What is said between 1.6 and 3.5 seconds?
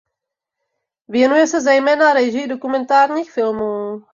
zejména režii dokumentárních